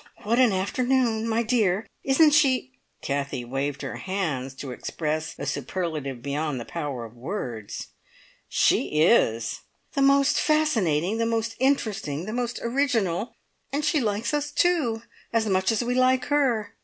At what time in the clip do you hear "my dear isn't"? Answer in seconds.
1.27-2.31